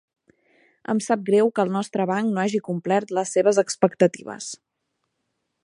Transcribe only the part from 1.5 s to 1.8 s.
que el